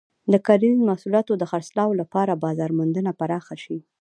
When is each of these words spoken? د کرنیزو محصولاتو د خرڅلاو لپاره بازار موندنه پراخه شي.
د 0.31 0.33
کرنیزو 0.45 0.87
محصولاتو 0.89 1.33
د 1.37 1.43
خرڅلاو 1.51 1.97
لپاره 2.01 2.39
بازار 2.45 2.71
موندنه 2.79 3.11
پراخه 3.19 3.55
شي. 3.63 3.77